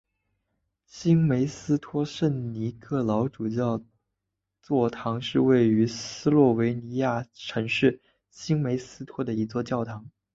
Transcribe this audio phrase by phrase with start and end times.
[0.87, 3.79] 新梅斯托圣尼各老主教
[4.59, 8.01] 座堂是位于斯洛维尼亚城市
[8.31, 10.09] 新梅斯托的一座教堂。